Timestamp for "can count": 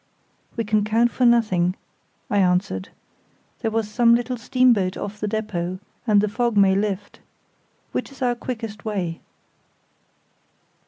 0.63-1.11